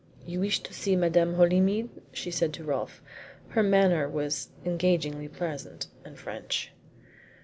[0.25, 3.03] "You wish to see Madame Holymead?" she said to Rolfe.
[3.49, 6.71] Her manner was engagingly pleasant and French.